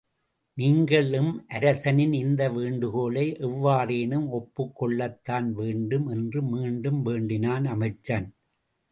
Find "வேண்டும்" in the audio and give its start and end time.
5.51-6.07